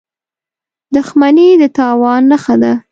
•دښمني 0.95 1.49
د 1.61 1.63
تاوان 1.77 2.21
نښه 2.31 2.55
ده. 2.61 2.73